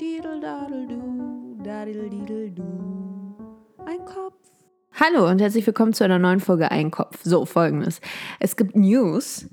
Didel, 0.00 0.40
dadel, 0.40 0.86
du, 0.86 1.56
dadel, 1.64 2.08
didel, 2.08 2.50
du. 2.52 2.62
Ein 3.84 4.04
Kopf. 4.04 4.36
Hallo 4.92 5.28
und 5.28 5.40
herzlich 5.40 5.66
willkommen 5.66 5.92
zu 5.92 6.04
einer 6.04 6.20
neuen 6.20 6.38
Folge 6.38 6.70
Einkopf. 6.70 7.18
So, 7.24 7.44
folgendes. 7.44 8.00
Es 8.38 8.54
gibt 8.54 8.76
News 8.76 9.48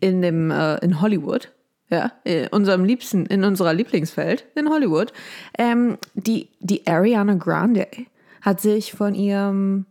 in, 0.00 0.22
dem, 0.22 0.50
äh, 0.50 0.78
in 0.78 1.02
Hollywood, 1.02 1.52
ja, 1.90 2.12
in 2.24 2.46
unserem 2.46 2.86
liebsten, 2.86 3.26
in 3.26 3.44
unserer 3.44 3.74
Lieblingsfeld, 3.74 4.46
in 4.54 4.70
Hollywood. 4.70 5.12
Ähm, 5.58 5.98
die, 6.14 6.48
die 6.60 6.86
Ariana 6.86 7.34
Grande 7.34 7.86
hat 8.40 8.62
sich 8.62 8.92
von 8.92 9.14
ihrem, 9.14 9.84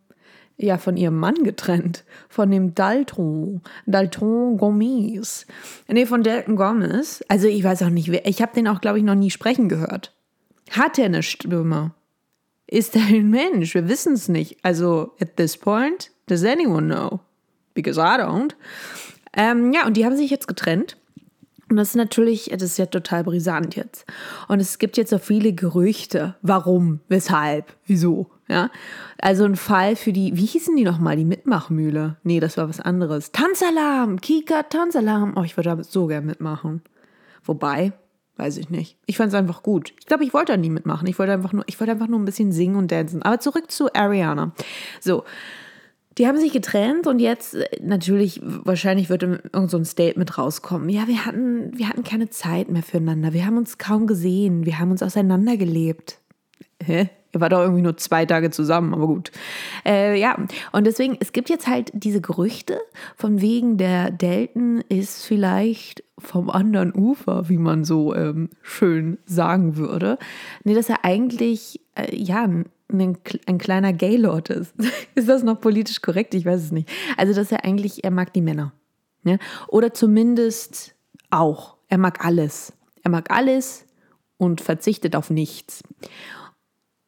ja, 0.59 0.77
von 0.77 0.97
ihrem 0.97 1.17
Mann 1.17 1.43
getrennt. 1.43 2.03
Von 2.27 2.51
dem 2.51 2.75
Dalton, 2.75 3.61
Dalton 3.85 4.57
Gomez. 4.57 5.47
Nee, 5.87 6.05
von 6.05 6.21
Dalton 6.21 6.57
Gomez. 6.57 7.23
Also 7.29 7.47
ich 7.47 7.63
weiß 7.63 7.81
auch 7.83 7.89
nicht, 7.89 8.09
ich 8.09 8.41
habe 8.41 8.53
den 8.53 8.67
auch, 8.67 8.81
glaube 8.81 8.97
ich, 8.97 9.03
noch 9.05 9.15
nie 9.15 9.31
sprechen 9.31 9.69
gehört. 9.69 10.13
Hat 10.71 10.99
er 10.99 11.05
eine 11.05 11.23
Stimme? 11.23 11.93
Ist 12.67 12.95
er 12.95 13.05
ein 13.07 13.29
Mensch? 13.29 13.73
Wir 13.73 13.87
wissen 13.87 14.13
es 14.13 14.27
nicht. 14.27 14.57
Also, 14.61 15.13
at 15.19 15.37
this 15.37 15.57
point, 15.57 16.11
does 16.27 16.43
anyone 16.43 16.93
know? 16.93 17.21
Because 17.73 17.99
I 17.99 18.19
don't. 18.19 18.51
Ähm, 19.33 19.71
ja, 19.73 19.87
und 19.87 19.95
die 19.95 20.05
haben 20.05 20.17
sich 20.17 20.29
jetzt 20.29 20.47
getrennt. 20.47 20.97
Und 21.69 21.77
das 21.77 21.89
ist 21.89 21.95
natürlich, 21.95 22.49
das 22.51 22.63
ist 22.63 22.77
ja 22.77 22.87
total 22.87 23.23
brisant 23.23 23.75
jetzt. 23.75 24.05
Und 24.47 24.59
es 24.59 24.79
gibt 24.79 24.97
jetzt 24.97 25.11
so 25.11 25.19
viele 25.19 25.53
Gerüchte. 25.53 26.35
Warum? 26.41 26.99
Weshalb? 27.07 27.73
Wieso? 27.85 28.31
Ja. 28.47 28.71
Also 29.19 29.45
ein 29.45 29.55
Fall 29.55 29.95
für 29.95 30.11
die, 30.11 30.35
wie 30.35 30.45
hießen 30.45 30.75
die 30.75 30.83
nochmal? 30.83 31.15
Die 31.15 31.25
Mitmachmühle? 31.25 32.17
Nee, 32.23 32.39
das 32.39 32.57
war 32.57 32.67
was 32.67 32.79
anderes. 32.79 33.31
Tanzalarm! 33.31 34.19
Kika 34.19 34.63
Tanzalarm! 34.63 35.33
Oh, 35.35 35.43
ich 35.43 35.55
würde 35.57 35.75
da 35.75 35.83
so 35.83 36.07
gern 36.07 36.25
mitmachen. 36.25 36.81
Wobei, 37.43 37.93
Weiß 38.39 38.55
ich 38.55 38.69
nicht. 38.69 38.95
Ich 39.05 39.17
fand 39.17 39.33
es 39.33 39.37
einfach 39.37 39.63
gut. 39.63 39.93
Ich 39.99 40.05
glaube, 40.05 40.23
ich 40.23 40.33
wollte 40.33 40.53
da 40.53 40.57
nie 40.57 40.69
mitmachen. 40.69 41.05
Ich 41.09 41.19
wollte 41.19 41.33
einfach 41.33 41.51
nur, 41.51 41.65
ich 41.67 41.77
wollte 41.77 41.91
einfach 41.91 42.07
nur 42.07 42.17
ein 42.17 42.23
bisschen 42.23 42.53
singen 42.53 42.77
und 42.77 42.87
tanzen. 42.87 43.21
Aber 43.21 43.41
zurück 43.41 43.69
zu 43.69 43.93
Ariana. 43.93 44.53
So. 45.01 45.25
Die 46.19 46.27
haben 46.27 46.37
sich 46.37 46.51
getrennt 46.51 47.07
und 47.07 47.19
jetzt 47.19 47.55
äh, 47.55 47.65
natürlich, 47.81 48.41
wahrscheinlich 48.43 49.09
wird 49.09 49.23
irgend 49.23 49.71
so 49.71 49.77
ein 49.77 49.85
Statement 49.85 50.37
rauskommen. 50.37 50.89
Ja, 50.89 51.07
wir 51.07 51.25
hatten, 51.25 51.71
wir 51.77 51.87
hatten 51.87 52.03
keine 52.03 52.29
Zeit 52.29 52.69
mehr 52.69 52.83
füreinander. 52.83 53.31
Wir 53.33 53.45
haben 53.45 53.57
uns 53.57 53.77
kaum 53.77 54.05
gesehen. 54.05 54.65
Wir 54.65 54.79
haben 54.79 54.91
uns 54.91 55.01
auseinandergelebt. 55.01 56.19
Hä? 56.83 57.09
Ihr 57.33 57.41
wart 57.41 57.53
doch 57.53 57.61
irgendwie 57.61 57.83
nur 57.83 57.95
zwei 57.95 58.25
Tage 58.25 58.49
zusammen, 58.49 58.93
aber 58.93 59.07
gut. 59.07 59.31
Äh, 59.85 60.19
ja, 60.19 60.35
und 60.71 60.87
deswegen, 60.87 61.15
es 61.19 61.31
gibt 61.31 61.49
jetzt 61.49 61.67
halt 61.67 61.91
diese 61.93 62.21
Gerüchte, 62.21 62.79
von 63.15 63.39
wegen 63.39 63.77
der 63.77 64.11
Delton 64.11 64.83
ist 64.89 65.25
vielleicht 65.25 66.03
vom 66.17 66.49
anderen 66.49 66.93
Ufer, 66.93 67.47
wie 67.47 67.59
man 67.59 67.85
so 67.85 68.15
ähm, 68.15 68.49
schön 68.61 69.19
sagen 69.25 69.77
würde. 69.77 70.17
Nee, 70.63 70.73
dass 70.73 70.89
er 70.89 71.05
eigentlich, 71.05 71.79
äh, 71.95 72.13
ja, 72.15 72.49
ein 72.91 73.57
kleiner 73.57 73.93
Gaylord 73.93 74.49
ist. 74.49 74.73
ist 75.15 75.29
das 75.29 75.43
noch 75.43 75.61
politisch 75.61 76.01
korrekt? 76.01 76.33
Ich 76.33 76.45
weiß 76.45 76.63
es 76.63 76.71
nicht. 76.71 76.89
Also, 77.17 77.33
dass 77.33 77.51
er 77.51 77.63
eigentlich, 77.63 78.03
er 78.03 78.11
mag 78.11 78.33
die 78.33 78.41
Männer. 78.41 78.73
Ja? 79.23 79.37
Oder 79.67 79.93
zumindest 79.93 80.95
auch. 81.29 81.77
Er 81.87 81.97
mag 81.97 82.25
alles. 82.25 82.73
Er 83.03 83.11
mag 83.11 83.31
alles 83.31 83.85
und 84.37 84.61
verzichtet 84.61 85.15
auf 85.15 85.29
nichts. 85.29 85.83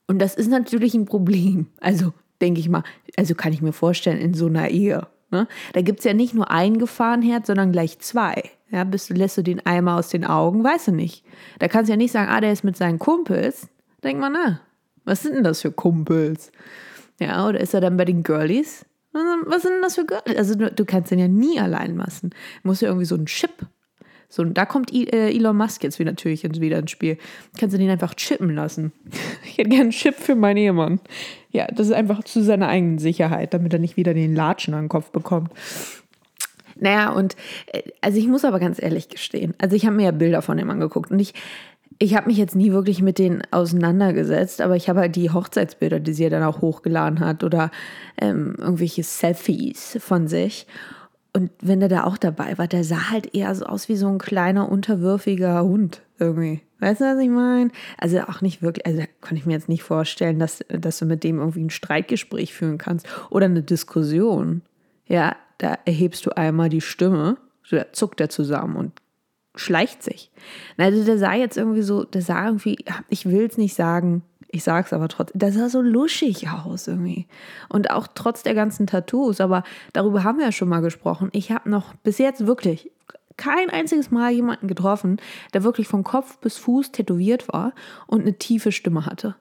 Und 0.07 0.19
das 0.19 0.35
ist 0.35 0.49
natürlich 0.49 0.93
ein 0.93 1.05
Problem. 1.05 1.67
Also 1.79 2.13
denke 2.41 2.59
ich 2.59 2.67
mal, 2.67 2.83
also 3.15 3.35
kann 3.35 3.53
ich 3.53 3.61
mir 3.61 3.73
vorstellen, 3.73 4.19
in 4.19 4.33
so 4.33 4.47
einer 4.47 4.69
Ehe. 4.69 5.07
Ne? 5.29 5.47
Da 5.73 5.81
gibt 5.81 5.99
es 5.99 6.05
ja 6.05 6.13
nicht 6.13 6.33
nur 6.33 6.51
ein 6.51 6.77
Gefahrenherd, 6.77 7.45
sondern 7.45 7.71
gleich 7.71 7.99
zwei. 7.99 8.51
Ja, 8.69 8.83
bist 8.83 9.09
du, 9.09 9.13
lässt 9.13 9.37
du 9.37 9.41
den 9.41 9.65
Eimer 9.65 9.95
aus 9.95 10.09
den 10.09 10.25
Augen, 10.25 10.63
weißt 10.63 10.89
du 10.89 10.91
nicht. 10.91 11.25
Da 11.59 11.67
kannst 11.67 11.89
du 11.89 11.93
ja 11.93 11.97
nicht 11.97 12.11
sagen, 12.11 12.29
ah, 12.29 12.41
der 12.41 12.51
ist 12.51 12.63
mit 12.63 12.75
seinen 12.75 12.99
Kumpels. 12.99 13.67
Denk 14.03 14.19
mal, 14.19 14.29
na, 14.29 14.59
was 15.05 15.23
sind 15.23 15.35
denn 15.35 15.43
das 15.43 15.61
für 15.61 15.71
Kumpels? 15.71 16.51
Ja, 17.19 17.47
oder 17.47 17.59
ist 17.59 17.73
er 17.73 17.81
dann 17.81 17.97
bei 17.97 18.05
den 18.05 18.23
Girlies? 18.23 18.85
Was 19.13 19.63
sind 19.63 19.73
denn 19.73 19.81
das 19.81 19.95
für 19.95 20.05
Girlies? 20.05 20.37
Also 20.37 20.55
du, 20.55 20.71
du 20.71 20.85
kannst 20.85 21.11
den 21.11 21.19
ja 21.19 21.27
nie 21.27 21.59
allein 21.59 21.97
lassen. 21.97 22.29
Du 22.61 22.69
musst 22.69 22.81
ja 22.81 22.87
irgendwie 22.87 23.05
so 23.05 23.15
einen 23.15 23.25
Chip 23.25 23.65
so, 24.31 24.43
und 24.43 24.57
da 24.57 24.65
kommt 24.65 24.93
äh, 24.93 25.29
Elon 25.29 25.57
Musk 25.57 25.83
jetzt 25.83 25.99
wieder 25.99 26.11
natürlich 26.11 26.43
wieder 26.43 26.79
ins 26.79 26.91
Spiel. 26.91 27.17
Kannst 27.59 27.75
du 27.75 27.77
den 27.77 27.89
einfach 27.89 28.15
chippen 28.15 28.55
lassen. 28.55 28.93
Ich 29.43 29.57
hätte 29.57 29.69
gerne 29.69 29.83
einen 29.83 29.91
Chip 29.91 30.15
für 30.15 30.35
meinen 30.35 30.57
Ehemann. 30.57 31.01
Ja, 31.51 31.67
das 31.67 31.87
ist 31.87 31.93
einfach 31.93 32.23
zu 32.23 32.41
seiner 32.41 32.69
eigenen 32.69 32.99
Sicherheit, 32.99 33.53
damit 33.53 33.73
er 33.73 33.79
nicht 33.79 33.97
wieder 33.97 34.13
den 34.13 34.33
Latschen 34.33 34.73
an 34.73 34.83
den 34.83 34.89
Kopf 34.89 35.11
bekommt. 35.11 35.51
Naja, 36.79 37.11
und 37.11 37.35
äh, 37.67 37.81
also 37.99 38.17
ich 38.17 38.27
muss 38.27 38.45
aber 38.45 38.59
ganz 38.59 38.81
ehrlich 38.81 39.09
gestehen, 39.09 39.53
also 39.57 39.75
ich 39.75 39.85
habe 39.85 39.97
mir 39.97 40.05
ja 40.05 40.11
Bilder 40.11 40.41
von 40.41 40.57
ihm 40.57 40.69
angeguckt 40.69 41.11
und 41.11 41.19
ich, 41.19 41.33
ich 42.01 42.15
habe 42.15 42.27
mich 42.27 42.37
jetzt 42.37 42.55
nie 42.55 42.71
wirklich 42.71 43.03
mit 43.03 43.19
denen 43.19 43.43
auseinandergesetzt, 43.51 44.59
aber 44.61 44.75
ich 44.75 44.89
habe 44.89 45.01
halt 45.01 45.15
die 45.15 45.29
Hochzeitsbilder, 45.29 45.99
die 45.99 46.13
sie 46.13 46.23
ja 46.23 46.29
dann 46.31 46.41
auch 46.41 46.59
hochgeladen 46.59 47.19
hat 47.19 47.43
oder 47.43 47.69
ähm, 48.19 48.55
irgendwelche 48.57 49.03
Selfies 49.03 49.99
von 50.01 50.27
sich. 50.27 50.65
Und 51.31 51.51
wenn 51.61 51.79
der 51.79 51.89
da 51.89 52.05
auch 52.05 52.17
dabei 52.17 52.57
war, 52.57 52.67
der 52.67 52.83
sah 52.83 53.11
halt 53.11 53.35
eher 53.35 53.53
so 53.53 53.65
aus 53.65 53.87
wie 53.87 53.95
so 53.95 54.07
ein 54.07 54.17
kleiner, 54.17 54.67
unterwürfiger 54.67 55.63
Hund 55.63 56.01
irgendwie. 56.17 56.61
Weißt 56.79 57.01
du, 57.01 57.05
was 57.05 57.19
ich 57.19 57.29
meine? 57.29 57.69
Also 57.99 58.19
auch 58.21 58.41
nicht 58.41 58.63
wirklich, 58.63 58.87
also 58.87 58.99
da 58.99 59.05
konnte 59.21 59.35
ich 59.35 59.45
mir 59.45 59.53
jetzt 59.53 59.69
nicht 59.69 59.83
vorstellen, 59.83 60.39
dass, 60.39 60.65
dass 60.69 60.97
du 60.97 61.05
mit 61.05 61.23
dem 61.23 61.37
irgendwie 61.37 61.63
ein 61.63 61.69
Streitgespräch 61.69 62.55
führen 62.55 62.79
kannst 62.79 63.05
oder 63.29 63.45
eine 63.45 63.61
Diskussion. 63.61 64.63
Ja, 65.05 65.35
da 65.59 65.77
erhebst 65.85 66.25
du 66.25 66.31
einmal 66.35 66.69
die 66.69 66.81
Stimme, 66.81 67.37
so 67.63 67.75
da 67.75 67.93
zuckt 67.93 68.19
er 68.19 68.29
zusammen 68.29 68.75
und 68.75 69.00
schleicht 69.55 70.03
sich. 70.03 70.31
Also 70.77 71.03
der 71.03 71.17
sah 71.17 71.33
jetzt 71.33 71.57
irgendwie 71.57 71.81
so, 71.81 72.03
der 72.03 72.21
sah 72.21 72.45
irgendwie, 72.45 72.77
ich 73.09 73.25
will 73.25 73.45
es 73.45 73.57
nicht 73.57 73.75
sagen, 73.75 74.23
ich 74.49 74.63
sag's 74.63 74.93
aber 74.93 75.07
trotzdem, 75.07 75.39
der 75.39 75.51
sah 75.51 75.69
so 75.69 75.81
luschig 75.81 76.49
aus 76.49 76.87
irgendwie. 76.87 77.27
Und 77.69 77.89
auch 77.89 78.07
trotz 78.13 78.43
der 78.43 78.53
ganzen 78.53 78.87
Tattoos, 78.87 79.39
aber 79.41 79.63
darüber 79.93 80.23
haben 80.23 80.39
wir 80.39 80.45
ja 80.45 80.51
schon 80.51 80.69
mal 80.69 80.81
gesprochen. 80.81 81.29
Ich 81.31 81.51
habe 81.51 81.69
noch 81.69 81.93
bis 81.95 82.17
jetzt 82.17 82.45
wirklich 82.45 82.91
kein 83.37 83.69
einziges 83.69 84.11
Mal 84.11 84.31
jemanden 84.31 84.67
getroffen, 84.67 85.17
der 85.53 85.63
wirklich 85.63 85.87
von 85.87 86.03
Kopf 86.03 86.37
bis 86.39 86.57
Fuß 86.57 86.91
tätowiert 86.91 87.47
war 87.47 87.73
und 88.07 88.21
eine 88.21 88.37
tiefe 88.37 88.71
Stimme 88.71 89.05
hatte. 89.05 89.35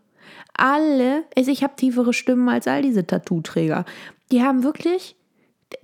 Alle, 0.55 1.25
also 1.37 1.51
ich 1.51 1.63
habe 1.63 1.77
tiefere 1.77 2.13
Stimmen 2.13 2.49
als 2.49 2.67
all 2.67 2.83
diese 2.83 3.07
Tattoo-Träger. 3.07 3.85
Die 4.31 4.43
haben 4.43 4.63
wirklich, 4.63 5.17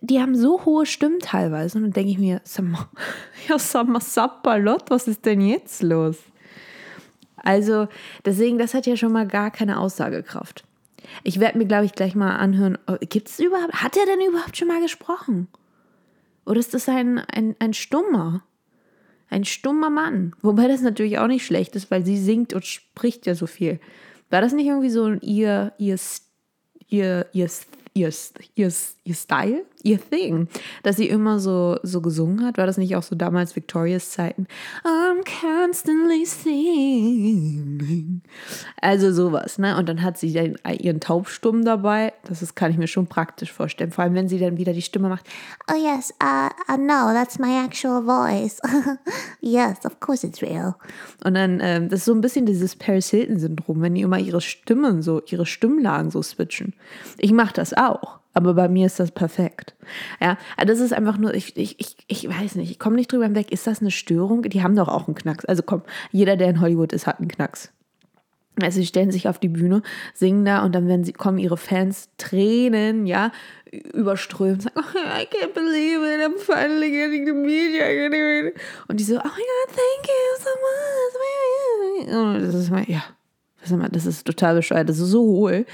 die 0.01 0.21
haben 0.21 0.37
so 0.37 0.65
hohe 0.65 0.87
Stimmen 0.87 1.21
teilweise. 1.21 1.79
Und 1.79 1.85
dann 1.85 1.93
denke 1.93 2.11
ich 2.11 2.19
mir, 2.19 2.41
ja, 3.49 3.59
sag 3.59 3.89
mal, 3.89 4.01
Sapperlot, 4.01 4.91
was 4.91 5.09
ist 5.09 5.25
denn 5.25 5.41
jetzt 5.41 5.83
los? 5.83 6.17
Also 7.37 7.89
deswegen, 8.25 8.59
das 8.59 8.75
hat 8.75 8.87
ja 8.87 8.97
schon 8.97 9.13
mal 9.13 9.27
gar 9.27 9.51
keine 9.51 9.79
Aussagekraft. 9.79 10.65
Ich 11.23 11.39
werde 11.39 11.59
mir, 11.59 11.67
glaube 11.67 11.85
ich, 11.85 11.93
gleich 11.93 12.15
mal 12.17 12.37
anhören, 12.37 12.79
oh, 12.89 12.97
gibt 13.01 13.29
es 13.29 13.39
überhaupt, 13.39 13.75
hat 13.75 13.97
er 13.97 14.07
denn 14.07 14.27
überhaupt 14.27 14.57
schon 14.57 14.69
mal 14.69 14.81
gesprochen? 14.81 15.47
Oder 16.45 16.59
ist 16.59 16.75
das 16.75 16.89
ein, 16.89 17.19
ein, 17.19 17.55
ein 17.59 17.75
Stummer? 17.75 18.43
Ein 19.29 19.45
stummer 19.45 19.91
Mann. 19.91 20.35
Wobei 20.43 20.69
das 20.69 20.83
natürlich 20.83 21.19
auch 21.19 21.27
nicht 21.27 21.47
schlecht 21.47 21.75
ist, 21.77 21.91
weil 21.91 22.05
sie 22.05 22.17
singt 22.17 22.53
und 22.53 22.65
spricht 22.65 23.27
ja 23.27 23.35
so 23.35 23.47
viel. 23.47 23.81
War 24.31 24.41
das 24.41 24.53
nicht 24.53 24.67
irgendwie 24.67 24.91
so 24.91 25.13
ihr, 25.13 25.73
ihr, 25.79 25.99
ihr, 26.89 27.27
ihr 27.33 27.49
ihr, 27.97 28.11
ihr, 28.55 28.73
ihr 29.05 29.15
Style, 29.15 29.65
ihr 29.87 30.01
Thing, 30.01 30.49
dass 30.83 30.97
sie 30.97 31.09
immer 31.09 31.39
so, 31.39 31.79
so 31.83 32.01
gesungen 32.01 32.45
hat. 32.45 32.59
War 32.59 32.67
das 32.67 32.77
nicht 32.77 32.97
auch 32.97 33.05
so 33.05 33.15
damals 33.15 33.55
Victorias 33.55 34.11
Zeiten? 34.11 34.49
I'm 34.85 35.25
constantly 35.41 36.27
singing. 36.27 38.23
Also 38.83 39.13
sowas, 39.13 39.59
ne? 39.59 39.77
Und 39.79 39.89
dann 39.89 40.03
hat 40.03 40.19
sie 40.19 40.33
dann 40.33 40.57
ihren 40.79 41.01
Taubstumm 41.01 41.65
dabei. 41.65 42.13
Das 42.25 42.43
ist, 42.43 42.57
kann 42.57 42.73
ich 42.73 42.79
mir 42.79 42.89
schon 42.89 43.07
praktisch 43.07 43.53
vorstellen. 43.53 43.93
Vor 43.93 44.05
allem, 44.05 44.15
wenn 44.15 44.29
sie 44.29 44.39
dann 44.39 44.59
wieder 44.59 44.73
die 44.73 44.83
Stimme 44.83 45.09
macht. 45.09 45.27
Oh 45.71 45.77
yes, 45.77 46.13
uh, 46.23 46.51
uh 46.73 46.77
no, 46.77 47.13
that's 47.13 47.39
my 47.39 47.65
actual 47.65 48.03
voice. 48.03 48.61
yes, 49.41 49.85
of 49.85 50.01
course 50.01 50.27
it's 50.27 50.43
real. 50.43 50.75
Und 51.25 51.35
dann, 51.35 51.61
ähm, 51.63 51.89
das 51.89 52.01
ist 52.01 52.07
so 52.07 52.15
ein 52.15 52.21
bisschen 52.21 52.47
dieses 52.47 52.75
Paris 52.75 53.11
Hilton-Syndrom, 53.11 53.81
wenn 53.83 53.95
die 53.95 54.03
immer 54.03 54.19
ihre 54.19 54.41
Stimmen 54.41 55.03
so, 55.03 55.23
ihre 55.27 55.47
Stimmlagen 55.47 56.11
so 56.11 56.23
switchen. 56.23 56.75
Ich 57.19 57.33
mache 57.33 57.55
das 57.55 57.73
auch. 57.73 58.19
Aber 58.37 58.53
bei 58.53 58.69
mir 58.69 58.85
ist 58.85 59.01
das 59.01 59.13
perfekt. 59.13 59.75
Ja, 60.21 60.37
das 60.59 60.79
ist 60.81 60.93
einfach 60.93 61.17
nur, 61.17 61.33
ich, 61.33 61.57
ich, 61.57 61.81
ich, 61.81 61.97
ich 62.07 62.29
weiß 62.29 62.57
nicht, 62.57 62.71
ich 62.71 62.79
komme 62.79 62.97
nicht 62.97 63.11
drüber 63.11 63.25
hinweg. 63.25 63.51
Ist 63.51 63.67
das 63.67 63.81
eine 63.81 63.91
Störung? 63.91 64.43
Die 64.43 64.63
haben 64.63 64.77
doch 64.77 64.89
auch 64.89 65.09
einen 65.09 65.15
Knacks. 65.15 65.47
Also 65.47 65.63
komm, 65.63 65.81
jeder, 66.13 66.37
der 66.37 66.51
in 66.51 66.61
Hollywood 66.61 66.93
ist, 66.93 67.07
hat 67.07 67.19
einen 67.19 67.29
Knacks. 67.29 67.73
Also 68.61 68.81
sie 68.81 68.87
stellen 68.87 69.11
sich 69.11 69.27
auf 69.27 69.39
die 69.39 69.49
Bühne, 69.49 69.81
singen 70.13 70.45
da 70.45 70.63
und 70.65 70.75
dann 70.75 70.87
werden 70.87 71.03
sie, 71.05 71.15
kommen 71.15 71.39
ihre 71.39 71.57
Fans 71.57 72.11
Tränen, 72.19 73.07
ja, 73.07 73.33
überströmt, 73.73 74.63
sagen, 74.63 74.77
oh, 74.81 74.99
I 74.99 75.25
can't 75.25 75.55
believe 75.55 76.05
it, 76.05 76.21
I'm 76.21 76.39
finally 76.39 76.91
getting 76.91 77.25
the 77.25 77.33
media. 77.33 78.53
Und 78.89 79.01
die 79.01 79.05
so, 79.05 79.15
oh 79.15 79.17
my 79.17 79.23
God, 79.23 79.69
thank 79.69 80.07
you 80.07 80.37
so 80.39 80.51
much. 82.05 82.37
Und 82.37 82.47
das 82.47 82.55
ist 82.55 82.71
mal, 82.71 82.85
ja, 82.87 83.03
das 83.93 84.07
ist 84.07 84.27
total 84.27 84.57
bescheuert, 84.57 84.89
das 84.89 84.99
ist 84.99 85.11
so 85.11 85.23
hohl. 85.23 85.67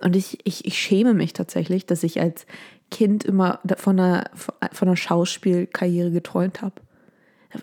Und 0.00 0.16
ich, 0.16 0.38
ich, 0.44 0.64
ich 0.64 0.78
schäme 0.78 1.14
mich 1.14 1.32
tatsächlich, 1.32 1.86
dass 1.86 2.02
ich 2.02 2.20
als 2.20 2.46
Kind 2.90 3.24
immer 3.24 3.60
von 3.76 3.98
einer, 3.98 4.30
von 4.34 4.88
einer 4.88 4.96
Schauspielkarriere 4.96 6.10
geträumt 6.10 6.62
habe. 6.62 6.74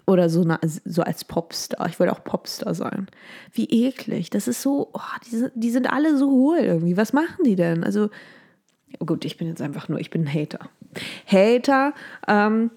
Oder 0.06 0.30
so, 0.30 0.42
eine, 0.42 0.60
so 0.64 1.02
als 1.02 1.24
Popstar. 1.24 1.88
Ich 1.88 2.00
wollte 2.00 2.12
auch 2.12 2.24
Popstar 2.24 2.76
sein. 2.76 3.08
Wie 3.54 3.66
eklig. 3.66 4.30
Das 4.30 4.48
ist 4.48 4.62
so, 4.62 4.90
oh, 4.94 5.00
die, 5.26 5.46
die 5.56 5.72
sind 5.72 5.92
alle 5.92 6.18
so 6.18 6.30
hohl 6.30 6.58
irgendwie. 6.58 6.98
Was 6.98 7.14
machen 7.14 7.46
die 7.46 7.56
denn? 7.56 7.84
Also, 7.86 8.10
gut, 9.06 9.24
ich 9.24 9.38
bin 9.38 9.48
jetzt 9.48 9.62
einfach 9.62 9.88
nur, 9.88 10.00
ich 10.00 10.10
bin 10.10 10.24
ein 10.24 10.34
Hater. 10.34 10.70
Hater 11.26 11.94
ähm, 12.28 12.72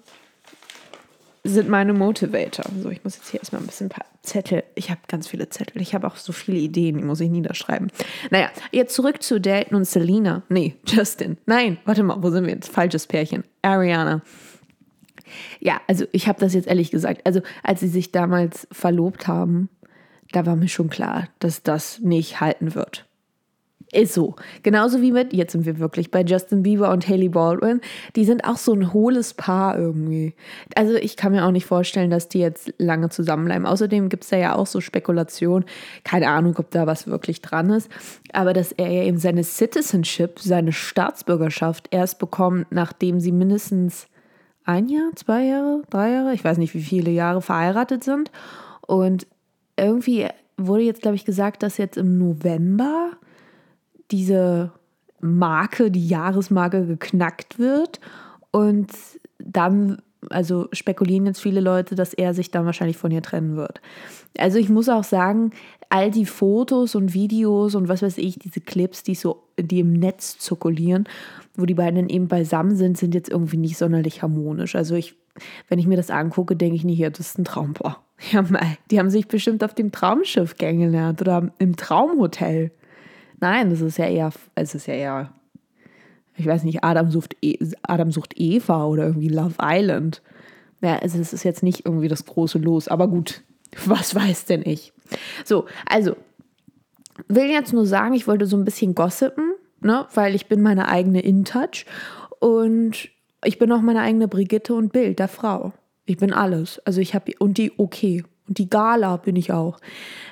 sind 1.43 1.69
meine 1.69 1.93
Motivator. 1.93 2.65
So, 2.81 2.89
ich 2.89 3.03
muss 3.03 3.17
jetzt 3.17 3.29
hier 3.29 3.39
erstmal 3.39 3.61
ein 3.61 3.67
bisschen 3.67 3.87
ein 3.87 3.89
paar 3.89 4.05
Zettel. 4.21 4.63
Ich 4.75 4.91
habe 4.91 5.01
ganz 5.07 5.27
viele 5.27 5.49
Zettel. 5.49 5.81
Ich 5.81 5.95
habe 5.95 6.05
auch 6.05 6.15
so 6.15 6.33
viele 6.33 6.59
Ideen, 6.59 6.97
die 6.97 7.03
muss 7.03 7.19
ich 7.19 7.29
niederschreiben. 7.29 7.91
Naja, 8.29 8.49
jetzt 8.71 8.95
zurück 8.95 9.23
zu 9.23 9.41
Dalton 9.41 9.77
und 9.77 9.85
Selena. 9.85 10.43
Nee, 10.49 10.75
Justin. 10.85 11.37
Nein, 11.45 11.77
warte 11.85 12.03
mal, 12.03 12.21
wo 12.21 12.29
sind 12.29 12.45
wir 12.45 12.53
jetzt? 12.53 12.71
Falsches 12.71 13.07
Pärchen. 13.07 13.43
Ariana. 13.61 14.21
Ja, 15.59 15.81
also 15.87 16.05
ich 16.11 16.27
habe 16.27 16.39
das 16.39 16.53
jetzt 16.53 16.67
ehrlich 16.67 16.91
gesagt. 16.91 17.25
Also 17.25 17.41
als 17.63 17.79
sie 17.79 17.87
sich 17.87 18.11
damals 18.11 18.67
verlobt 18.71 19.27
haben, 19.27 19.69
da 20.31 20.45
war 20.45 20.55
mir 20.55 20.69
schon 20.69 20.89
klar, 20.89 21.27
dass 21.39 21.63
das 21.63 21.99
nicht 21.99 22.39
halten 22.39 22.75
wird. 22.75 23.05
Ist 23.93 24.13
so. 24.13 24.35
Genauso 24.63 25.01
wie 25.01 25.11
mit, 25.11 25.33
jetzt 25.33 25.51
sind 25.51 25.65
wir 25.65 25.77
wirklich 25.79 26.11
bei 26.11 26.21
Justin 26.21 26.63
Bieber 26.63 26.91
und 26.91 27.09
Haley 27.09 27.27
Baldwin. 27.27 27.81
Die 28.15 28.23
sind 28.23 28.45
auch 28.45 28.55
so 28.55 28.73
ein 28.73 28.93
hohles 28.93 29.33
Paar 29.33 29.77
irgendwie. 29.77 30.33
Also 30.75 30.95
ich 30.95 31.17
kann 31.17 31.33
mir 31.33 31.45
auch 31.45 31.51
nicht 31.51 31.65
vorstellen, 31.65 32.09
dass 32.09 32.29
die 32.29 32.39
jetzt 32.39 32.73
lange 32.77 33.09
zusammenbleiben. 33.09 33.65
Außerdem 33.65 34.07
gibt 34.07 34.23
es 34.23 34.29
da 34.29 34.37
ja 34.37 34.55
auch 34.55 34.67
so 34.67 34.79
Spekulationen. 34.79 35.65
Keine 36.05 36.29
Ahnung, 36.29 36.55
ob 36.57 36.71
da 36.71 36.87
was 36.87 37.07
wirklich 37.07 37.41
dran 37.41 37.69
ist. 37.69 37.91
Aber 38.31 38.53
dass 38.53 38.71
er 38.71 38.89
ja 38.89 39.03
eben 39.03 39.17
seine 39.17 39.43
Citizenship, 39.43 40.39
seine 40.39 40.71
Staatsbürgerschaft 40.71 41.89
erst 41.91 42.17
bekommt, 42.17 42.67
nachdem 42.71 43.19
sie 43.19 43.33
mindestens 43.33 44.07
ein 44.63 44.87
Jahr, 44.87 45.11
zwei 45.15 45.43
Jahre, 45.43 45.81
drei 45.89 46.11
Jahre, 46.11 46.33
ich 46.33 46.45
weiß 46.45 46.59
nicht, 46.59 46.73
wie 46.73 46.81
viele 46.81 47.11
Jahre 47.11 47.41
verheiratet 47.41 48.05
sind. 48.05 48.31
Und 48.87 49.27
irgendwie 49.75 50.27
wurde 50.55 50.83
jetzt, 50.83 51.01
glaube 51.01 51.15
ich, 51.15 51.25
gesagt, 51.25 51.61
dass 51.61 51.77
jetzt 51.77 51.97
im 51.97 52.17
November 52.17 53.11
diese 54.11 54.71
Marke, 55.21 55.91
die 55.91 56.07
Jahresmarke 56.07 56.85
geknackt 56.85 57.59
wird. 57.59 57.99
Und 58.51 58.91
dann, 59.39 60.01
also 60.29 60.67
spekulieren 60.73 61.25
jetzt 61.25 61.41
viele 61.41 61.61
Leute, 61.61 61.95
dass 61.95 62.13
er 62.13 62.33
sich 62.33 62.51
dann 62.51 62.65
wahrscheinlich 62.65 62.97
von 62.97 63.11
ihr 63.11 63.21
trennen 63.21 63.55
wird. 63.55 63.81
Also 64.37 64.57
ich 64.57 64.69
muss 64.69 64.89
auch 64.89 65.03
sagen, 65.03 65.51
all 65.89 66.09
die 66.09 66.25
Fotos 66.25 66.95
und 66.95 67.13
Videos 67.13 67.75
und 67.75 67.89
was 67.89 68.01
weiß 68.01 68.17
ich, 68.17 68.39
diese 68.39 68.61
Clips, 68.61 69.03
die 69.03 69.15
so, 69.15 69.43
die 69.59 69.81
im 69.81 69.93
Netz 69.93 70.37
zirkulieren, 70.39 71.07
wo 71.55 71.65
die 71.65 71.73
beiden 71.73 72.09
eben 72.09 72.27
beisammen 72.27 72.75
sind, 72.75 72.97
sind 72.97 73.13
jetzt 73.13 73.29
irgendwie 73.29 73.57
nicht 73.57 73.77
sonderlich 73.77 74.21
harmonisch. 74.21 74.75
Also 74.75 74.95
ich, 74.95 75.15
wenn 75.67 75.79
ich 75.79 75.87
mir 75.87 75.97
das 75.97 76.09
angucke, 76.09 76.55
denke 76.55 76.75
ich 76.75 76.85
nicht, 76.85 76.99
ja, 76.99 77.09
das 77.09 77.31
ist 77.31 77.39
ein 77.39 77.43
Traumpaar. 77.43 78.03
Ja, 78.31 78.45
die 78.89 78.99
haben 78.99 79.09
sich 79.09 79.27
bestimmt 79.27 79.63
auf 79.63 79.73
dem 79.73 79.91
Traumschiff 79.91 80.55
kennengelernt 80.55 81.21
oder 81.21 81.51
im 81.57 81.75
Traumhotel. 81.75 82.71
Nein, 83.41 83.71
das 83.71 83.81
ist 83.81 83.97
ja 83.97 84.05
eher, 84.07 84.31
es 84.55 84.75
ist 84.75 84.87
ja 84.87 84.93
eher, 84.93 85.33
ich 86.37 86.45
weiß 86.45 86.63
nicht, 86.63 86.83
Adam 86.83 87.09
sucht, 87.09 87.35
e 87.41 87.57
Adam 87.81 88.11
sucht 88.11 88.33
Eva 88.37 88.85
oder 88.85 89.07
irgendwie 89.07 89.29
Love 89.29 89.55
Island. 89.61 90.21
Ja, 90.81 90.97
also 90.99 91.19
es 91.19 91.33
ist 91.33 91.43
jetzt 91.43 91.63
nicht 91.63 91.85
irgendwie 91.85 92.07
das 92.07 92.25
große 92.25 92.59
Los, 92.59 92.87
aber 92.87 93.07
gut, 93.07 93.41
was 93.85 94.15
weiß 94.15 94.45
denn 94.45 94.61
ich? 94.63 94.93
So, 95.43 95.65
also, 95.87 96.15
will 97.27 97.49
jetzt 97.49 97.73
nur 97.73 97.85
sagen, 97.85 98.13
ich 98.13 98.27
wollte 98.27 98.45
so 98.45 98.55
ein 98.55 98.63
bisschen 98.63 98.95
gossipen, 98.95 99.53
ne, 99.81 100.05
weil 100.13 100.35
ich 100.35 100.47
bin 100.47 100.61
meine 100.61 100.87
eigene 100.87 101.21
InTouch 101.21 101.85
und 102.39 103.09
ich 103.43 103.57
bin 103.57 103.71
auch 103.71 103.81
meine 103.81 104.01
eigene 104.01 104.27
Brigitte 104.27 104.75
und 104.75 104.93
Bild 104.93 105.19
der 105.19 105.27
Frau. 105.27 105.73
Ich 106.05 106.17
bin 106.17 106.31
alles. 106.33 106.79
Also 106.85 107.01
ich 107.01 107.15
habe 107.15 107.31
und 107.39 107.57
die 107.57 107.71
okay 107.77 108.23
die 108.57 108.69
Gala 108.69 109.17
bin 109.17 109.35
ich 109.35 109.51
auch. 109.51 109.77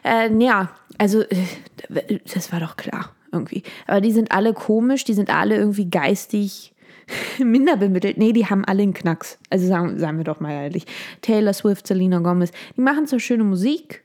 Äh, 0.04 0.31
ja, 0.38 0.69
also 0.98 1.21
äh, 1.21 2.19
das 2.33 2.51
war 2.51 2.60
doch 2.60 2.77
klar 2.77 3.16
irgendwie. 3.31 3.63
Aber 3.88 4.01
die 4.01 4.12
sind 4.12 4.31
alle 4.31 4.54
komisch, 4.54 5.04
die 5.04 5.13
sind 5.13 5.30
alle 5.30 5.56
irgendwie 5.56 5.89
geistig 5.89 6.74
minder 7.39 7.77
bemittelt. 7.77 8.18
Nee, 8.18 8.33
die 8.33 8.45
haben 8.45 8.66
alle 8.66 8.83
einen 8.83 8.94
Knacks. 8.94 9.39
Also 9.50 9.68
sagen, 9.68 10.00
sagen 10.00 10.18
wir 10.18 10.24
doch 10.24 10.39
mal 10.39 10.51
ehrlich. 10.51 10.86
Taylor 11.21 11.54
Swift, 11.54 11.88
Selena 11.88 12.19
Gomez, 12.19 12.51
die 12.75 12.81
machen 12.81 13.07
zwar 13.07 13.19
schöne 13.19 13.44
Musik. 13.44 14.04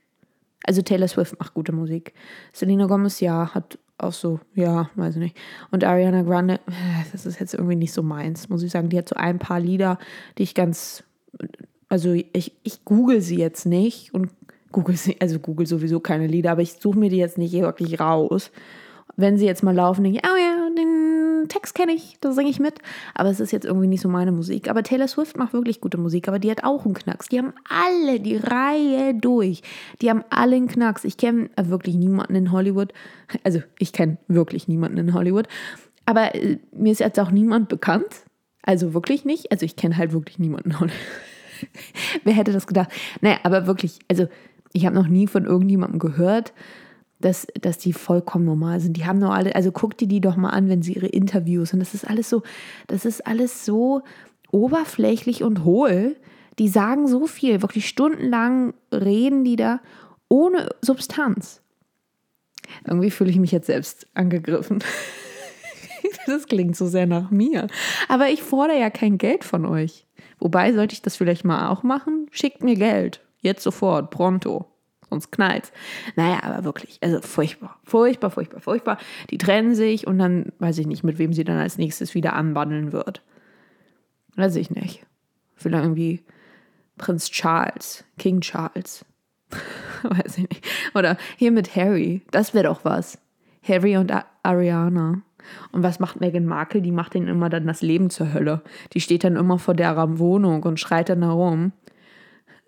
Also 0.66 0.82
Taylor 0.82 1.08
Swift 1.08 1.38
macht 1.38 1.54
gute 1.54 1.72
Musik. 1.72 2.14
Selena 2.52 2.86
Gomez, 2.86 3.20
ja, 3.20 3.54
hat 3.54 3.78
auch 3.98 4.12
so, 4.12 4.40
ja, 4.54 4.90
weiß 4.94 5.16
ich 5.16 5.22
nicht. 5.22 5.36
Und 5.70 5.84
Ariana 5.84 6.22
Grande, 6.22 6.54
äh, 6.66 7.04
das 7.12 7.26
ist 7.26 7.38
jetzt 7.38 7.54
irgendwie 7.54 7.76
nicht 7.76 7.92
so 7.92 8.02
meins, 8.02 8.48
muss 8.48 8.62
ich 8.62 8.70
sagen. 8.70 8.88
Die 8.88 8.98
hat 8.98 9.08
so 9.08 9.16
ein 9.16 9.38
paar 9.38 9.60
Lieder, 9.60 9.98
die 10.38 10.42
ich 10.42 10.54
ganz, 10.54 11.04
also 11.88 12.12
ich, 12.12 12.52
ich 12.62 12.84
google 12.84 13.20
sie 13.20 13.36
jetzt 13.36 13.66
nicht 13.66 14.14
und 14.14 14.30
google 14.72 14.96
sie, 14.96 15.16
also 15.20 15.38
google 15.38 15.66
sowieso 15.66 16.00
keine 16.00 16.26
Lieder, 16.26 16.52
aber 16.52 16.62
ich 16.62 16.74
suche 16.74 16.98
mir 16.98 17.10
die 17.10 17.16
jetzt 17.16 17.38
nicht 17.38 17.52
wirklich 17.54 18.00
raus. 18.00 18.50
Wenn 19.16 19.38
sie 19.38 19.46
jetzt 19.46 19.62
mal 19.62 19.74
laufen, 19.74 20.02
denke 20.02 20.18
ich, 20.18 20.28
oh 20.28 20.36
ja, 20.36 20.68
den 20.76 21.48
Text 21.48 21.74
kenne 21.74 21.92
ich, 21.92 22.16
da 22.20 22.32
singe 22.32 22.50
ich 22.50 22.58
mit. 22.58 22.78
Aber 23.14 23.28
es 23.28 23.38
ist 23.38 23.52
jetzt 23.52 23.64
irgendwie 23.64 23.86
nicht 23.86 24.00
so 24.00 24.08
meine 24.08 24.32
Musik. 24.32 24.68
Aber 24.68 24.82
Taylor 24.82 25.06
Swift 25.06 25.36
macht 25.36 25.52
wirklich 25.52 25.80
gute 25.80 25.98
Musik, 25.98 26.26
aber 26.26 26.40
die 26.40 26.50
hat 26.50 26.64
auch 26.64 26.84
einen 26.84 26.94
Knacks. 26.94 27.28
Die 27.28 27.38
haben 27.38 27.52
alle 27.68 28.18
die 28.18 28.36
Reihe 28.36 29.14
durch. 29.14 29.62
Die 30.02 30.10
haben 30.10 30.24
alle 30.30 30.56
einen 30.56 30.66
Knacks. 30.66 31.04
Ich 31.04 31.16
kenne 31.16 31.50
äh, 31.56 31.68
wirklich 31.68 31.94
niemanden 31.94 32.34
in 32.34 32.50
Hollywood. 32.50 32.92
Also 33.44 33.62
ich 33.78 33.92
kenne 33.92 34.18
wirklich 34.26 34.66
niemanden 34.66 34.98
in 34.98 35.14
Hollywood. 35.14 35.46
Aber 36.06 36.34
äh, 36.34 36.58
mir 36.72 36.90
ist 36.90 37.00
jetzt 37.00 37.20
auch 37.20 37.30
niemand 37.30 37.68
bekannt. 37.68 38.24
Also 38.62 38.94
wirklich 38.94 39.24
nicht. 39.24 39.52
Also 39.52 39.64
ich 39.64 39.76
kenne 39.76 39.96
halt 39.96 40.12
wirklich 40.12 40.40
niemanden 40.40 40.70
in 40.70 40.80
Hollywood. 40.80 40.98
Wer 42.24 42.34
hätte 42.34 42.52
das 42.52 42.66
gedacht? 42.66 42.90
Naja, 43.20 43.38
aber 43.42 43.66
wirklich, 43.66 43.98
also 44.08 44.26
ich 44.72 44.86
habe 44.86 44.94
noch 44.94 45.08
nie 45.08 45.26
von 45.26 45.44
irgendjemandem 45.44 45.98
gehört, 45.98 46.52
dass, 47.20 47.46
dass 47.60 47.78
die 47.78 47.92
vollkommen 47.92 48.44
normal 48.44 48.80
sind. 48.80 48.96
Die 48.96 49.06
haben 49.06 49.18
nur 49.18 49.34
alle, 49.34 49.54
also 49.54 49.72
guck 49.72 49.96
dir 49.96 50.08
die 50.08 50.20
doch 50.20 50.36
mal 50.36 50.50
an, 50.50 50.68
wenn 50.68 50.82
sie 50.82 50.94
ihre 50.94 51.06
Interviews 51.06 51.72
und 51.72 51.80
das 51.80 51.94
ist 51.94 52.08
alles 52.08 52.28
so, 52.28 52.42
das 52.86 53.04
ist 53.04 53.26
alles 53.26 53.64
so 53.64 54.02
oberflächlich 54.50 55.42
und 55.42 55.64
hohl. 55.64 56.16
Die 56.58 56.68
sagen 56.68 57.08
so 57.08 57.26
viel, 57.26 57.62
wirklich 57.62 57.88
stundenlang 57.88 58.74
reden 58.92 59.44
die 59.44 59.56
da 59.56 59.80
ohne 60.28 60.68
Substanz. 60.82 61.62
Irgendwie 62.86 63.10
fühle 63.10 63.30
ich 63.30 63.38
mich 63.38 63.52
jetzt 63.52 63.66
selbst 63.66 64.06
angegriffen. 64.14 64.82
Das 66.26 66.46
klingt 66.46 66.76
so 66.76 66.86
sehr 66.86 67.06
nach 67.06 67.30
mir. 67.30 67.66
Aber 68.08 68.28
ich 68.28 68.42
fordere 68.42 68.78
ja 68.78 68.90
kein 68.90 69.18
Geld 69.18 69.42
von 69.42 69.64
euch. 69.64 70.06
Wobei, 70.38 70.72
sollte 70.72 70.94
ich 70.94 71.02
das 71.02 71.16
vielleicht 71.16 71.44
mal 71.44 71.68
auch 71.68 71.82
machen? 71.82 72.26
Schickt 72.30 72.62
mir 72.62 72.76
Geld. 72.76 73.20
Jetzt 73.40 73.62
sofort, 73.62 74.10
pronto. 74.10 74.66
Sonst 75.10 75.30
knallt's. 75.30 75.72
Naja, 76.16 76.42
aber 76.42 76.64
wirklich, 76.64 76.98
also 77.02 77.20
furchtbar. 77.20 77.78
Furchtbar, 77.84 78.30
furchtbar, 78.30 78.60
furchtbar. 78.60 78.98
Die 79.30 79.38
trennen 79.38 79.74
sich 79.74 80.06
und 80.06 80.18
dann 80.18 80.52
weiß 80.58 80.78
ich 80.78 80.86
nicht, 80.86 81.04
mit 81.04 81.18
wem 81.18 81.32
sie 81.32 81.44
dann 81.44 81.58
als 81.58 81.78
nächstes 81.78 82.14
wieder 82.14 82.32
anbandeln 82.32 82.92
wird. 82.92 83.22
Weiß 84.36 84.56
ich 84.56 84.70
nicht. 84.70 85.06
Vielleicht 85.54 85.84
irgendwie 85.84 86.24
Prinz 86.98 87.30
Charles, 87.30 88.04
King 88.18 88.40
Charles. 88.40 89.04
weiß 90.02 90.38
ich 90.38 90.48
nicht. 90.48 90.66
Oder 90.94 91.16
hier 91.36 91.52
mit 91.52 91.76
Harry. 91.76 92.22
Das 92.30 92.54
wäre 92.54 92.64
doch 92.64 92.84
was. 92.84 93.18
Harry 93.62 93.96
und 93.96 94.12
Ariana. 94.42 95.22
Und 95.72 95.82
was 95.82 96.00
macht 96.00 96.20
Meghan 96.20 96.46
Markle? 96.46 96.80
Die 96.80 96.92
macht 96.92 97.14
ihnen 97.14 97.28
immer 97.28 97.48
dann 97.48 97.66
das 97.66 97.82
Leben 97.82 98.10
zur 98.10 98.32
Hölle. 98.32 98.62
Die 98.92 99.00
steht 99.00 99.24
dann 99.24 99.36
immer 99.36 99.58
vor 99.58 99.74
deren 99.74 100.18
Wohnung 100.18 100.62
und 100.62 100.80
schreit 100.80 101.08
dann 101.08 101.22
herum. 101.22 101.72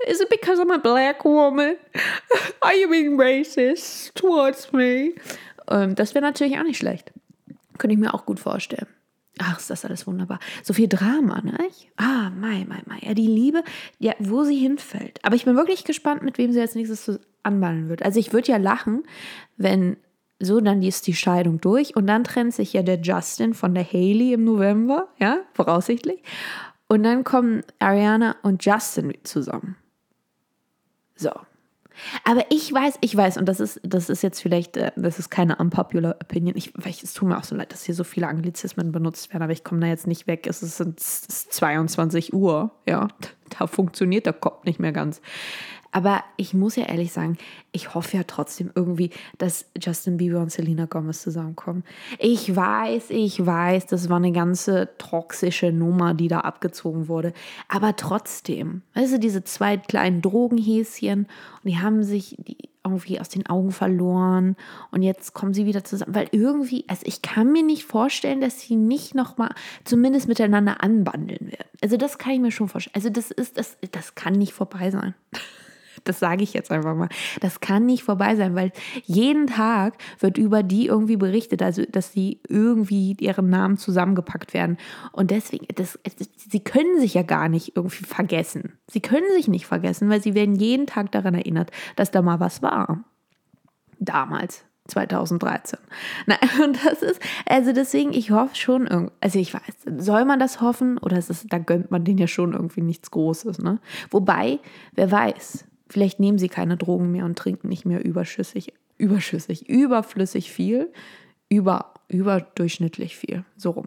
Is 0.07 0.21
it 0.21 0.29
because 0.29 0.61
I'm 0.61 0.73
a 0.73 0.79
black 0.79 1.25
woman? 1.25 1.77
Are 2.61 2.75
you 2.75 2.89
being 2.89 3.19
racist 3.19 4.15
towards 4.15 4.73
me? 4.73 5.15
Ähm, 5.69 5.95
das 5.95 6.15
wäre 6.15 6.25
natürlich 6.25 6.59
auch 6.59 6.65
nicht 6.65 6.79
schlecht. 6.79 7.13
Könnte 7.79 7.95
ich 7.95 8.01
mir 8.01 8.15
auch 8.15 8.27
gut 8.27 8.39
vorstellen. 8.41 8.87
Ach, 9.39 9.59
ist 9.59 9.69
das 9.69 9.85
alles 9.85 10.07
wunderbar. 10.07 10.39
So 10.63 10.73
viel 10.73 10.89
Drama, 10.89 11.43
ne? 11.43 11.59
Ah, 11.97 12.31
Mai, 12.31 12.65
Mai, 12.67 12.83
Mai. 12.87 12.99
Ja, 13.03 13.13
die 13.13 13.27
Liebe, 13.27 13.63
ja, 13.99 14.15
wo 14.19 14.45
sie 14.45 14.57
hinfällt. 14.57 15.19
Aber 15.23 15.35
ich 15.35 15.45
bin 15.45 15.57
wirklich 15.57 15.85
gespannt, 15.85 16.23
mit 16.23 16.39
wem 16.39 16.53
sie 16.53 16.61
als 16.61 16.75
nächstes 16.75 17.21
anballen 17.43 17.89
wird. 17.89 18.03
Also 18.03 18.19
ich 18.19 18.33
würde 18.33 18.51
ja 18.51 18.57
lachen, 18.57 19.05
wenn 19.57 19.99
so, 20.39 20.61
dann 20.61 20.83
ist 20.83 21.07
die 21.07 21.15
Scheidung 21.15 21.61
durch 21.61 21.97
und 21.97 22.07
dann 22.07 22.25
trennt 22.25 22.55
sich 22.55 22.73
ja 22.73 22.83
der 22.83 23.01
Justin 23.01 23.55
von 23.55 23.75
der 23.75 23.85
Haley 23.85 24.35
im 24.35 24.45
November, 24.45 25.09
ja, 25.19 25.39
voraussichtlich. 25.55 26.23
Und 26.89 27.03
dann 27.03 27.25
kommen 27.25 27.63
Ariana 27.79 28.37
und 28.43 28.65
Justin 28.65 29.15
zusammen. 29.25 29.77
So. 31.17 31.31
Aber 32.25 32.45
ich 32.51 32.73
weiß, 32.73 32.99
ich 33.01 33.17
weiß, 33.17 33.39
und 33.39 33.47
das 33.47 33.59
ist, 33.61 33.81
das 33.83 34.11
ist 34.11 34.23
jetzt 34.23 34.41
vielleicht, 34.41 34.77
äh, 34.77 34.93
das 34.97 35.19
ist 35.19 35.31
keine 35.31 35.57
unpopular 35.57 36.17
opinion. 36.23 36.55
Ich, 36.57 36.75
ich, 36.85 37.03
es 37.03 37.15
tut 37.15 37.29
mir 37.29 37.39
auch 37.39 37.45
so 37.45 37.57
leid, 37.57 37.73
dass 37.73 37.85
hier 37.85 37.95
so 37.95 38.05
viele 38.05 38.29
Anglizismen 38.29 38.93
benutzt 38.93 39.33
werden, 39.33 39.43
aber 39.43 39.53
ich 39.53 39.65
komme 39.65 39.81
da 39.81 39.87
jetzt 39.87 40.07
nicht 40.07 40.27
weg. 40.27 40.47
Es 40.47 40.63
ist, 40.63 40.79
es 40.81 41.27
ist 41.27 41.53
22 41.55 42.35
Uhr, 42.35 42.71
ja. 42.87 43.09
Da 43.59 43.67
funktioniert 43.67 44.27
der 44.27 44.33
Kopf 44.33 44.65
nicht 44.65 44.81
mehr 44.81 44.93
ganz. 44.93 45.21
Aber 45.93 46.25
ich 46.37 46.55
muss 46.55 46.77
ja 46.77 46.85
ehrlich 46.85 47.13
sagen, 47.13 47.39
ich 47.73 47.95
hoffe 47.95 48.17
ja 48.17 48.23
trotzdem 48.25 48.71
irgendwie, 48.75 49.11
dass 49.39 49.67
Justin 49.81 50.17
Bieber 50.17 50.41
und 50.41 50.53
Selena 50.53 50.87
Gomez 50.87 51.23
zusammenkommen. 51.23 51.85
Ich 52.19 52.55
weiß, 52.55 53.11
ich 53.11 53.45
weiß, 53.45 53.87
das 53.87 54.09
war 54.09 54.17
eine 54.17 54.33
ganze 54.33 54.91
toxische 54.99 55.73
Nummer, 55.73 56.15
die 56.15 56.29
da 56.29 56.41
abgezogen 56.41 57.09
wurde. 57.09 57.33
Aber 57.69 57.97
trotzdem, 57.97 58.83
weißt 58.95 59.15
du, 59.15 59.19
diese 59.19 59.45
zwei 59.45 59.77
kleinen 59.77 60.23
Drogenhäschen 60.23 61.21
und 61.21 61.71
die 61.71 61.79
haben 61.79 62.03
sich 62.03 62.37
irgendwie 62.87 63.21
aus 63.21 63.29
den 63.29 63.47
Augen 63.47 63.73
verloren 63.73 64.57
und 64.93 65.03
jetzt 65.03 65.35
kommen 65.35 65.53
sie 65.53 65.67
wieder 65.67 65.85
zusammen, 65.85 66.15
weil 66.15 66.29
irgendwie, 66.31 66.85
also 66.89 67.03
ich 67.05 67.21
kann 67.21 67.53
mir 67.53 67.63
nicht 67.63 67.85
vorstellen, 67.85 68.41
dass 68.41 68.61
sie 68.61 68.77
nicht 68.77 69.15
nochmal 69.15 69.55
zumindest 69.85 70.29
miteinander 70.29 70.83
anbandeln 70.83 71.51
werden. 71.51 71.69
Also 71.83 71.97
das 71.97 72.19
kann 72.19 72.35
ich 72.35 72.41
mir 72.41 72.53
schon 72.53 72.69
vorstellen. 72.69 72.95
Also 72.95 73.11
das 73.11 73.31
ist, 73.31 73.59
das, 73.59 73.77
das 73.91 74.15
kann 74.15 74.35
nicht 74.35 74.53
vorbei 74.53 74.91
sein. 74.91 75.15
Das 76.05 76.19
sage 76.19 76.43
ich 76.43 76.53
jetzt 76.53 76.71
einfach 76.71 76.95
mal. 76.95 77.09
Das 77.41 77.61
kann 77.61 77.87
nicht 77.87 78.03
vorbei 78.03 78.37
sein, 78.37 78.55
weil 78.55 78.73
jeden 79.05 79.47
Tag 79.47 79.95
wird 80.21 80.39
über 80.39 80.63
die 80.63 80.87
irgendwie 80.87 81.17
berichtet, 81.17 81.63
also 81.63 81.83
dass 81.85 82.13
sie 82.13 82.41
irgendwie 82.49 83.17
ihren 83.21 83.49
Namen 83.49 83.79
zusammengepackt 83.79 84.55
werden. 84.55 84.79
Und 85.13 85.31
deswegen, 85.31 85.67
das, 85.75 85.99
sie 86.37 86.61
können 86.61 87.01
sich 87.01 87.15
ja 87.15 87.23
gar 87.23 87.49
nicht 87.49 87.77
irgendwie 87.77 88.05
vergessen. 88.05 88.79
Sie 88.89 89.01
können 89.01 89.27
sich 89.35 89.49
nicht 89.49 89.67
vergessen, 89.67 90.09
weil 90.09 90.23
sie 90.23 90.35
werden 90.35 90.57
jeden 90.57 90.87
Tag 90.87 91.13
daran 91.13 91.35
erinnert, 91.35 91.71
dass 91.97 92.11
da 92.11 92.23
mal 92.23 92.41
was 92.41 92.63
war. 92.63 93.05
Damals. 93.99 94.65
2013. 94.89 95.79
Na, 96.27 96.37
und 96.65 96.85
das 96.85 97.03
ist, 97.03 97.21
also 97.47 97.73
deswegen, 97.73 98.13
ich 98.13 98.31
hoffe 98.31 98.55
schon, 98.55 99.11
also 99.21 99.39
ich 99.39 99.55
weiß, 99.55 99.63
soll 99.99 100.25
man 100.25 100.39
das 100.39 100.61
hoffen 100.61 100.99
oder 100.99 101.19
ist 101.19 101.31
es, 101.31 101.47
da 101.47 101.59
gönnt 101.59 101.91
man 101.91 102.05
denen 102.05 102.19
ja 102.19 102.27
schon 102.27 102.53
irgendwie 102.53 102.83
nichts 102.83 103.11
Großes, 103.11 103.59
ne? 103.59 103.79
Wobei, 104.11 104.61
wer 104.95 105.11
weiß, 105.11 105.65
Vielleicht 105.89 106.21
nehmen 106.21 106.39
sie 106.39 106.49
keine 106.49 106.77
Drogen 106.77 107.13
mehr 107.13 107.25
und 107.25 107.39
trinken 107.39 107.69
nicht 107.69 107.85
mehr 107.85 108.05
überschüssig, 108.05 108.73
überschüssig, 108.99 109.69
überflüssig 109.69 110.51
viel, 110.51 110.93
über, 111.49 111.95
überdurchschnittlich 112.09 113.17
viel. 113.17 113.45
So 113.57 113.71
rum. 113.71 113.87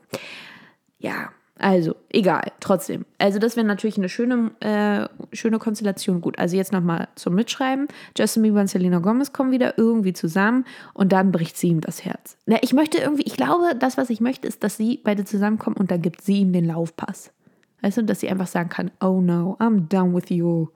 Ja, 0.97 1.31
also, 1.61 1.93
egal, 2.09 2.53
trotzdem. 2.61 3.05
Also, 3.17 3.37
das 3.37 3.57
wäre 3.57 3.67
natürlich 3.67 3.97
eine 3.97 4.07
schöne, 4.07 4.51
äh, 4.61 5.35
schöne 5.35 5.59
Konstellation. 5.59 6.21
Gut, 6.21 6.39
also 6.39 6.55
jetzt 6.55 6.71
nochmal 6.71 7.09
zum 7.15 7.35
Mitschreiben. 7.35 7.89
Justin 8.17 8.43
Bieber 8.43 8.61
und 8.61 8.69
Selena 8.69 8.99
Gomez 8.99 9.33
kommen 9.33 9.51
wieder 9.51 9.77
irgendwie 9.77 10.13
zusammen 10.13 10.63
und 10.93 11.11
dann 11.11 11.33
bricht 11.33 11.57
sie 11.57 11.67
ihm 11.67 11.81
das 11.81 12.05
Herz. 12.05 12.37
Na, 12.45 12.57
ich 12.61 12.71
möchte 12.71 12.99
irgendwie, 12.99 13.23
ich 13.23 13.35
glaube, 13.35 13.75
das, 13.77 13.97
was 13.97 14.09
ich 14.09 14.21
möchte, 14.21 14.47
ist, 14.47 14.63
dass 14.63 14.77
sie 14.77 15.01
beide 15.03 15.25
zusammenkommen 15.25 15.75
und 15.75 15.91
dann 15.91 16.01
gibt 16.01 16.21
sie 16.21 16.39
ihm 16.39 16.53
den 16.53 16.63
Laufpass. 16.63 17.31
Weißt 17.81 17.97
du, 17.97 18.03
dass 18.03 18.21
sie 18.21 18.29
einfach 18.29 18.47
sagen 18.47 18.69
kann, 18.69 18.91
oh 19.01 19.19
no, 19.19 19.57
I'm 19.59 19.89
done 19.89 20.15
with 20.15 20.29
you. 20.29 20.67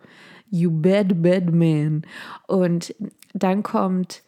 You 0.53 0.69
Bad 0.69 1.24
Bad 1.24 1.51
Man. 1.51 2.03
Und 2.45 2.93
dann 3.33 3.63
kommt 3.63 4.22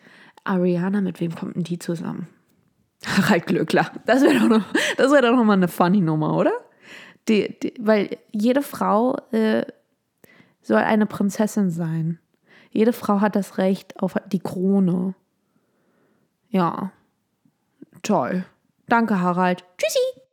Ariana, 0.44 1.00
mit 1.02 1.20
wem 1.20 1.36
kommt 1.36 1.56
denn 1.56 1.64
die 1.64 1.78
zusammen? 1.78 2.28
Harald 3.06 3.46
Glöckler. 3.46 3.92
Das 4.08 4.24
wäre 4.24 4.40
doch, 4.40 4.50
noch, 4.50 4.74
wär 4.98 5.32
noch 5.32 5.50
eine 5.54 5.68
funny 5.68 6.02
Nummer, 6.02 6.36
oder? 6.36 6.52
Die, 7.28 7.60
die, 7.60 7.74
weil 7.80 8.18
jede 8.32 8.64
Frau 8.64 9.18
äh, 9.32 9.66
soll 10.64 10.78
eine 10.78 11.06
Prinzessin 11.06 11.70
sein. 11.70 12.20
Jede 12.72 12.92
Frau 12.92 13.22
hat 13.22 13.36
das 13.36 13.60
Recht 13.60 14.02
auf 14.02 14.16
die 14.26 14.40
Krone. 14.40 15.14
Ja. 16.50 16.92
Toll. 18.02 18.46
Danke, 18.88 19.22
Harald. 19.22 19.64
Tschüssi. 19.78 20.25